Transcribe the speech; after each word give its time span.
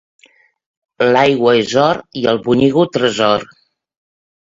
L'aigua 1.09 1.53
és 1.59 1.75
or 1.81 1.99
i 2.21 2.25
el 2.31 2.41
bonyigo 2.47 2.87
tresor. 2.97 3.47